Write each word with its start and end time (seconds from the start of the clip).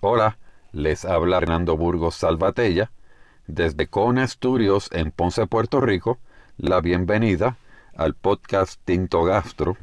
Hola, 0.00 0.38
les 0.70 1.04
habla 1.04 1.38
Hernando 1.38 1.76
Burgos 1.76 2.14
Salvatella. 2.14 2.92
Desde 3.48 3.88
Cona 3.88 4.28
Studios 4.28 4.88
en 4.92 5.10
Ponce, 5.10 5.48
Puerto 5.48 5.80
Rico, 5.80 6.18
la 6.56 6.80
bienvenida 6.80 7.56
al 7.96 8.14
podcast 8.14 8.80
Tinto 8.84 9.24
Gastro. 9.24 9.76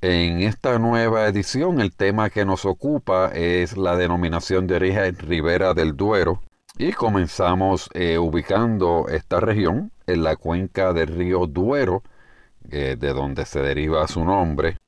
En 0.00 0.40
esta 0.40 0.78
nueva 0.78 1.26
edición 1.26 1.78
el 1.82 1.94
tema 1.94 2.30
que 2.30 2.46
nos 2.46 2.64
ocupa 2.64 3.30
es 3.34 3.76
la 3.76 3.96
denominación 3.96 4.66
de 4.66 4.76
origen 4.76 5.18
Ribera 5.18 5.74
del 5.74 5.94
Duero 5.94 6.40
y 6.78 6.92
comenzamos 6.92 7.90
eh, 7.92 8.16
ubicando 8.16 9.08
esta 9.10 9.40
región 9.40 9.92
en 10.06 10.22
la 10.22 10.36
cuenca 10.36 10.94
del 10.94 11.08
río 11.08 11.46
Duero, 11.46 12.02
eh, 12.70 12.96
de 12.98 13.12
donde 13.12 13.44
se 13.44 13.60
deriva 13.60 14.08
su 14.08 14.24
nombre 14.24 14.78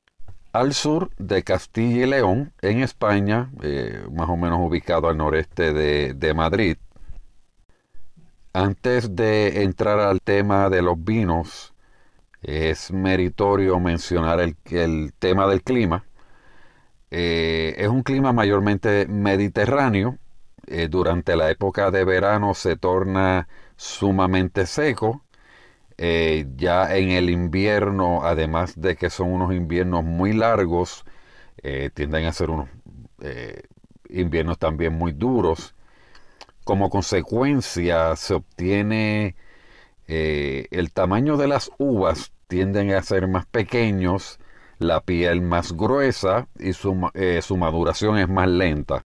al 0.55 0.73
sur 0.73 1.09
de 1.17 1.43
Castilla 1.43 2.05
y 2.05 2.09
León, 2.09 2.53
en 2.61 2.81
España, 2.81 3.51
eh, 3.61 4.07
más 4.09 4.29
o 4.29 4.37
menos 4.37 4.59
ubicado 4.61 5.09
al 5.09 5.17
noreste 5.17 5.73
de, 5.73 6.33
Madrid. 6.33 6.77
Antes 8.53 9.13
de 9.17 9.63
entrar 9.63 9.99
al 9.99 10.21
tema 10.21 10.69
de 10.69 10.81
los 10.81 11.03
vinos, 11.03 11.73
es 12.41 12.89
meritorio 12.93 13.81
mencionar 13.81 14.39
el, 14.39 15.13
tema 15.19 15.45
del 15.45 15.61
clima. 15.61 16.05
Eh, 17.11 17.75
es 17.77 17.89
un 17.89 18.03
clima 18.03 18.31
mayormente 18.31 19.07
mediterráneo. 19.07 20.19
Eh, 20.67 20.87
durante 20.87 21.35
la 21.35 21.51
época 21.51 21.91
de 21.91 22.05
verano 22.05 22.53
se 22.53 22.77
torna 22.77 23.49
sumamente 23.75 24.65
seco 24.65 25.24
eh, 25.97 26.45
ya 26.57 26.95
en 26.95 27.09
el 27.09 27.29
invierno, 27.29 28.23
además 28.23 28.73
de 28.79 28.95
que 28.95 29.09
son 29.09 29.31
unos 29.31 29.53
inviernos 29.53 30.03
muy 30.03 30.33
largos, 30.33 31.05
eh, 31.63 31.89
tienden 31.93 32.25
a 32.25 32.33
ser 32.33 32.49
unos 32.49 32.69
eh, 33.21 33.63
inviernos 34.09 34.59
también 34.59 34.93
muy 34.93 35.13
duros. 35.13 35.75
Como 36.65 36.89
consecuencia 36.89 38.15
se 38.15 38.33
obtiene 38.35 39.35
el 40.07 40.91
tamaño 40.93 41.35
de 41.37 41.47
las 41.47 41.71
uvas 41.79 42.31
tienden 42.47 42.91
a 42.93 43.01
ser 43.01 43.27
más 43.27 43.47
pequeños, 43.47 44.39
la 44.77 45.01
piel 45.01 45.41
más 45.41 45.73
gruesa 45.73 46.47
y 46.59 46.73
su, 46.73 47.09
su 47.41 47.57
maduración 47.57 48.17
es 48.19 48.29
más 48.29 48.47
lenta. 48.47 49.03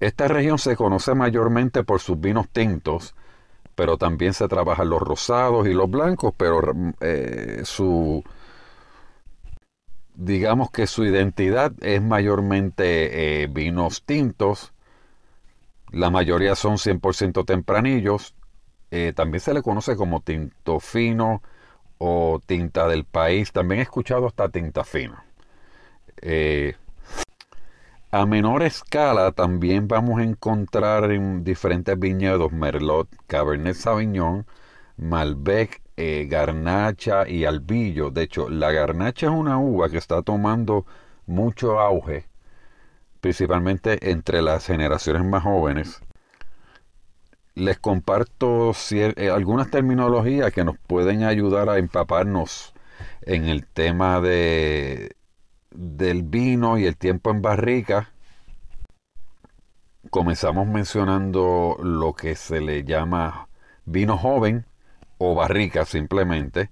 Esta 0.00 0.28
región 0.28 0.58
se 0.58 0.76
conoce 0.76 1.14
mayormente 1.14 1.82
por 1.84 2.00
sus 2.00 2.18
vinos 2.20 2.48
tintos, 2.50 3.14
pero 3.78 3.96
también 3.96 4.34
se 4.34 4.48
trabajan 4.48 4.90
los 4.90 5.00
rosados 5.00 5.68
y 5.68 5.72
los 5.72 5.88
blancos, 5.88 6.34
pero 6.36 6.60
eh, 7.00 7.60
su, 7.62 8.24
digamos 10.16 10.72
que 10.72 10.88
su 10.88 11.04
identidad 11.04 11.70
es 11.80 12.02
mayormente 12.02 13.44
eh, 13.44 13.46
vinos 13.46 14.02
tintos, 14.02 14.72
la 15.92 16.10
mayoría 16.10 16.56
son 16.56 16.78
100% 16.78 17.44
tempranillos, 17.44 18.34
eh, 18.90 19.12
también 19.14 19.40
se 19.42 19.54
le 19.54 19.62
conoce 19.62 19.94
como 19.94 20.22
tinto 20.22 20.80
fino 20.80 21.40
o 21.98 22.40
tinta 22.44 22.88
del 22.88 23.04
país, 23.04 23.52
también 23.52 23.78
he 23.78 23.84
escuchado 23.84 24.26
hasta 24.26 24.48
tinta 24.48 24.82
fina. 24.82 25.24
A 28.10 28.24
menor 28.24 28.62
escala 28.62 29.32
también 29.32 29.86
vamos 29.86 30.18
a 30.18 30.22
encontrar 30.22 31.10
en 31.12 31.44
diferentes 31.44 31.98
viñedos 31.98 32.52
Merlot, 32.52 33.06
Cabernet 33.26 33.74
Sauvignon, 33.74 34.46
Malbec, 34.96 35.82
eh, 35.98 36.26
Garnacha 36.26 37.28
y 37.28 37.44
Albillo. 37.44 38.10
De 38.10 38.22
hecho, 38.22 38.48
la 38.48 38.72
Garnacha 38.72 39.26
es 39.26 39.32
una 39.32 39.58
uva 39.58 39.90
que 39.90 39.98
está 39.98 40.22
tomando 40.22 40.86
mucho 41.26 41.80
auge, 41.80 42.26
principalmente 43.20 44.10
entre 44.10 44.40
las 44.40 44.64
generaciones 44.66 45.22
más 45.24 45.42
jóvenes. 45.42 46.00
Les 47.54 47.78
comparto 47.78 48.72
eh, 48.90 49.30
algunas 49.30 49.70
terminologías 49.70 50.50
que 50.52 50.64
nos 50.64 50.78
pueden 50.78 51.24
ayudar 51.24 51.68
a 51.68 51.76
empaparnos 51.76 52.72
en 53.22 53.44
el 53.44 53.66
tema 53.66 54.20
de, 54.22 55.17
del 55.78 56.24
vino 56.24 56.76
y 56.76 56.86
el 56.86 56.96
tiempo 56.96 57.30
en 57.30 57.40
barrica, 57.40 58.12
comenzamos 60.10 60.66
mencionando 60.66 61.76
lo 61.80 62.14
que 62.14 62.34
se 62.34 62.60
le 62.60 62.82
llama 62.82 63.48
vino 63.84 64.18
joven 64.18 64.66
o 65.18 65.36
barrica 65.36 65.84
simplemente. 65.84 66.70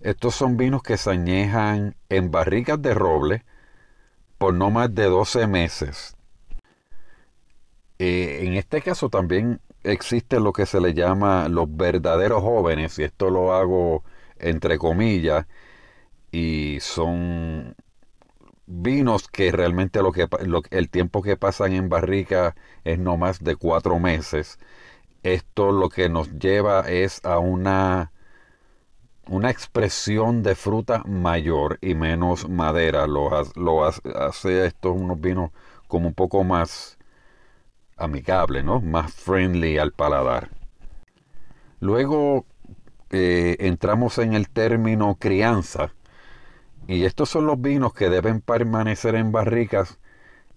Estos 0.00 0.34
son 0.34 0.56
vinos 0.56 0.82
que 0.82 0.96
se 0.96 1.10
añejan 1.10 1.94
en 2.08 2.30
barricas 2.30 2.80
de 2.80 2.94
roble 2.94 3.44
por 4.38 4.54
no 4.54 4.70
más 4.70 4.94
de 4.94 5.04
12 5.04 5.46
meses. 5.46 6.16
Eh, 7.98 8.44
en 8.44 8.54
este 8.54 8.80
caso 8.80 9.10
también 9.10 9.60
existe 9.82 10.40
lo 10.40 10.54
que 10.54 10.64
se 10.64 10.80
le 10.80 10.94
llama 10.94 11.48
los 11.50 11.66
verdaderos 11.76 12.42
jóvenes, 12.42 12.98
y 12.98 13.02
esto 13.02 13.28
lo 13.28 13.52
hago 13.52 14.04
entre 14.38 14.78
comillas, 14.78 15.46
y 16.30 16.78
son 16.80 17.74
vinos 18.68 19.28
que 19.28 19.50
realmente 19.50 20.02
lo 20.02 20.12
que, 20.12 20.28
el 20.70 20.90
tiempo 20.90 21.22
que 21.22 21.36
pasan 21.36 21.72
en 21.72 21.88
barrica 21.88 22.54
es 22.84 22.98
no 22.98 23.16
más 23.16 23.42
de 23.42 23.56
cuatro 23.56 23.98
meses. 23.98 24.58
Esto 25.22 25.72
lo 25.72 25.88
que 25.88 26.08
nos 26.08 26.38
lleva 26.38 26.88
es 26.88 27.24
a 27.24 27.38
una, 27.38 28.12
una 29.26 29.50
expresión 29.50 30.42
de 30.42 30.54
fruta 30.54 31.02
mayor 31.06 31.78
y 31.80 31.94
menos 31.94 32.48
madera. 32.48 33.06
Lo, 33.06 33.84
hace 33.84 34.66
estos 34.66 34.94
unos 34.94 35.20
vinos 35.20 35.50
como 35.88 36.08
un 36.08 36.14
poco 36.14 36.44
más 36.44 36.98
amigable, 37.96 38.62
¿no? 38.62 38.80
Más 38.80 39.12
friendly 39.12 39.78
al 39.78 39.92
paladar. 39.92 40.50
Luego 41.80 42.44
eh, 43.10 43.56
entramos 43.60 44.18
en 44.18 44.34
el 44.34 44.50
término 44.50 45.16
crianza 45.18 45.94
y 46.88 47.04
estos 47.04 47.28
son 47.28 47.46
los 47.46 47.60
vinos 47.60 47.92
que 47.92 48.08
deben 48.08 48.40
permanecer 48.40 49.14
en 49.14 49.30
barricas 49.30 49.98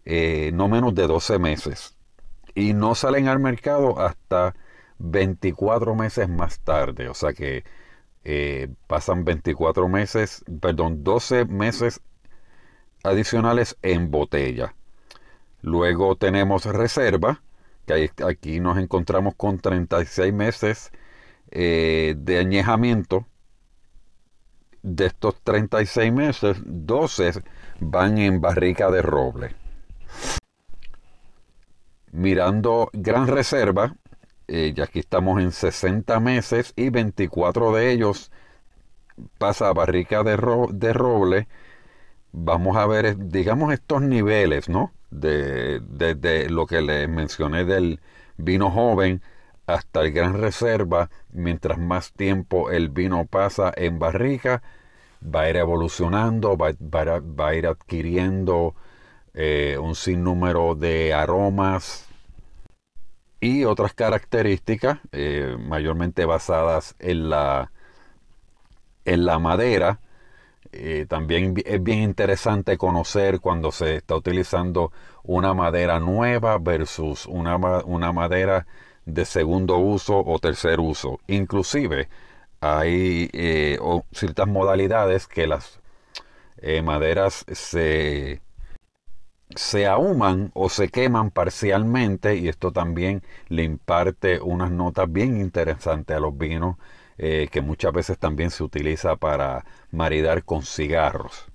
eh, 0.05 0.51
no 0.53 0.69
menos 0.69 0.95
de 0.95 1.05
12 1.05 1.39
meses. 1.39 1.97
Y 2.55 2.73
no 2.73 2.95
salen 2.95 3.27
al 3.27 3.39
mercado 3.39 3.99
hasta 3.99 4.55
24 4.99 5.93
meses 5.95 6.29
más 6.29 6.59
tarde. 6.61 7.09
O 7.09 7.13
sea 7.13 7.33
que 7.33 7.65
eh, 8.23 8.69
pasan 8.87 9.25
24 9.25 9.89
meses, 9.89 10.43
perdón, 10.61 11.03
12 11.03 11.45
meses 11.45 12.01
adicionales 13.03 13.77
en 13.81 14.09
botella. 14.11 14.75
Luego 15.61 16.15
tenemos 16.15 16.65
reserva, 16.65 17.41
que 17.85 18.11
aquí 18.25 18.59
nos 18.61 18.77
encontramos 18.77 19.35
con 19.35 19.59
36 19.59 20.33
meses 20.33 20.91
eh, 21.51 22.15
de 22.17 22.39
añejamiento 22.39 23.27
de 24.83 25.07
estos 25.07 25.41
36 25.43 26.11
meses, 26.11 26.57
12 26.65 27.43
van 27.79 28.17
en 28.17 28.41
barrica 28.41 28.89
de 28.91 29.01
roble. 29.01 29.55
Mirando 32.11 32.89
Gran 32.93 33.27
Reserva, 33.27 33.95
eh, 34.47 34.73
ya 34.75 34.85
aquí 34.85 34.99
estamos 34.99 35.41
en 35.41 35.51
60 35.51 36.19
meses 36.19 36.73
y 36.75 36.89
24 36.89 37.73
de 37.73 37.91
ellos 37.91 38.31
pasa 39.37 39.69
a 39.69 39.73
barrica 39.73 40.23
de, 40.23 40.37
de 40.73 40.93
roble. 40.93 41.47
Vamos 42.33 42.77
a 42.77 42.87
ver, 42.87 43.17
digamos, 43.17 43.73
estos 43.73 44.01
niveles, 44.01 44.69
¿no? 44.69 44.93
De, 45.09 45.79
de 45.79 46.49
lo 46.49 46.65
que 46.65 46.81
les 46.81 47.09
mencioné 47.09 47.65
del 47.65 47.99
vino 48.37 48.71
joven 48.71 49.21
hasta 49.73 50.01
el 50.01 50.11
Gran 50.11 50.39
Reserva, 50.39 51.09
mientras 51.31 51.77
más 51.77 52.13
tiempo 52.13 52.71
el 52.71 52.89
vino 52.89 53.25
pasa 53.25 53.71
en 53.75 53.99
barrica, 53.99 54.61
va 55.23 55.41
a 55.41 55.49
ir 55.49 55.57
evolucionando, 55.57 56.57
va, 56.57 57.47
a 57.47 57.55
ir 57.55 57.67
adquiriendo 57.67 58.75
eh, 59.33 59.77
un 59.79 59.95
sinnúmero 59.95 60.75
de 60.75 61.13
aromas 61.13 62.07
y 63.39 63.65
otras 63.65 63.93
características, 63.93 64.99
eh, 65.11 65.57
mayormente 65.59 66.25
basadas 66.25 66.95
en 66.99 67.29
la, 67.29 67.71
en 69.05 69.25
la 69.25 69.39
madera. 69.39 69.99
Eh, 70.73 71.05
también 71.09 71.55
es 71.65 71.83
bien 71.83 71.99
interesante 71.99 72.77
conocer 72.77 73.41
cuando 73.41 73.71
se 73.71 73.97
está 73.97 74.15
utilizando 74.15 74.91
una 75.23 75.53
madera 75.53 75.99
nueva 75.99 76.57
versus 76.59 77.25
una, 77.25 77.57
una 77.57 78.13
madera 78.13 78.65
de 79.05 79.25
segundo 79.25 79.77
uso 79.77 80.23
o 80.25 80.39
tercer 80.39 80.79
uso. 80.79 81.19
Inclusive 81.27 82.09
hay 82.61 83.29
eh, 83.33 83.79
ciertas 84.11 84.47
modalidades 84.47 85.27
que 85.27 85.47
las 85.47 85.79
eh, 86.57 86.81
maderas 86.81 87.45
se, 87.51 88.41
se 89.55 89.87
ahuman 89.87 90.51
o 90.53 90.69
se 90.69 90.89
queman 90.89 91.31
parcialmente 91.31 92.35
y 92.35 92.47
esto 92.47 92.71
también 92.71 93.23
le 93.49 93.63
imparte 93.63 94.39
unas 94.39 94.71
notas 94.71 95.11
bien 95.11 95.39
interesantes 95.41 96.15
a 96.15 96.19
los 96.19 96.37
vinos 96.37 96.77
eh, 97.17 97.49
que 97.51 97.61
muchas 97.61 97.93
veces 97.93 98.17
también 98.17 98.49
se 98.51 98.63
utiliza 98.63 99.15
para 99.15 99.65
maridar 99.91 100.43
con 100.43 100.63
cigarros. 100.63 101.45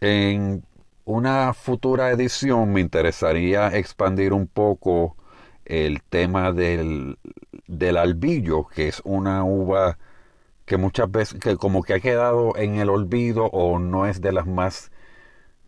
En 0.00 0.64
una 1.04 1.52
futura 1.54 2.10
edición 2.10 2.72
me 2.72 2.80
interesaría 2.80 3.68
expandir 3.76 4.32
un 4.32 4.46
poco 4.46 5.16
el 5.66 6.02
tema 6.02 6.52
del, 6.52 7.18
del 7.66 7.96
albillo, 7.96 8.66
que 8.66 8.88
es 8.88 9.00
una 9.04 9.44
uva 9.44 9.98
que 10.64 10.76
muchas 10.76 11.10
veces, 11.10 11.40
que 11.40 11.56
como 11.56 11.82
que 11.82 11.94
ha 11.94 12.00
quedado 12.00 12.56
en 12.56 12.76
el 12.76 12.90
olvido 12.90 13.46
o 13.46 13.78
no 13.78 14.06
es 14.06 14.20
de 14.20 14.32
las 14.32 14.46
más, 14.46 14.90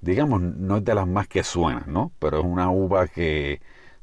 digamos, 0.00 0.40
no 0.42 0.78
es 0.78 0.84
de 0.84 0.94
las 0.94 1.06
más 1.06 1.28
que 1.28 1.42
suenan, 1.44 1.84
¿no? 1.92 2.12
Pero 2.18 2.38
es 2.40 2.44
una 2.44 2.70
uva 2.70 3.08
que 3.08 3.60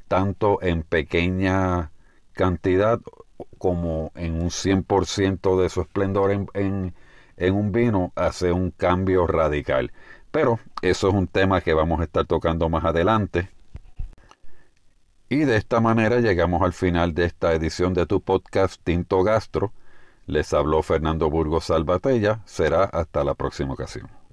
tanto 0.08 0.60
en 0.62 0.82
pequeña 0.82 1.90
cantidad 2.32 3.00
como 3.58 4.12
en 4.14 4.34
un 4.42 4.50
100% 4.50 5.60
de 5.60 5.68
su 5.68 5.80
esplendor 5.80 6.30
en, 6.32 6.94
en 7.36 7.54
un 7.54 7.72
vino 7.72 8.12
hace 8.16 8.52
un 8.52 8.70
cambio 8.70 9.26
radical. 9.26 9.92
Pero 10.30 10.58
eso 10.82 11.08
es 11.08 11.14
un 11.14 11.28
tema 11.28 11.60
que 11.60 11.74
vamos 11.74 12.00
a 12.00 12.04
estar 12.04 12.26
tocando 12.26 12.68
más 12.68 12.84
adelante. 12.84 13.50
Y 15.28 15.44
de 15.44 15.56
esta 15.56 15.80
manera 15.80 16.20
llegamos 16.20 16.62
al 16.62 16.72
final 16.72 17.14
de 17.14 17.24
esta 17.24 17.52
edición 17.54 17.94
de 17.94 18.06
tu 18.06 18.20
podcast 18.20 18.80
Tinto 18.84 19.22
Gastro. 19.22 19.72
Les 20.26 20.52
habló 20.52 20.82
Fernando 20.82 21.30
Burgos 21.30 21.66
Salvatella. 21.66 22.40
Será 22.44 22.84
hasta 22.84 23.24
la 23.24 23.34
próxima 23.34 23.72
ocasión. 23.72 24.23